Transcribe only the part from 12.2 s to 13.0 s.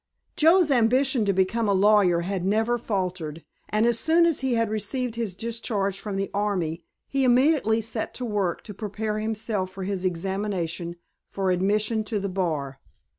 bar.